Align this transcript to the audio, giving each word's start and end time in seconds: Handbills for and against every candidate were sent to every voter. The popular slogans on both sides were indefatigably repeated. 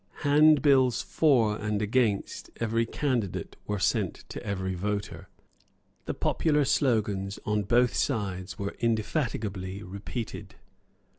Handbills 0.21 1.03
for 1.03 1.55
and 1.57 1.79
against 1.79 2.49
every 2.55 2.87
candidate 2.87 3.55
were 3.67 3.77
sent 3.77 4.25
to 4.29 4.43
every 4.43 4.73
voter. 4.73 5.29
The 6.05 6.15
popular 6.15 6.65
slogans 6.65 7.37
on 7.45 7.61
both 7.65 7.93
sides 7.93 8.57
were 8.57 8.75
indefatigably 8.79 9.83
repeated. 9.83 10.55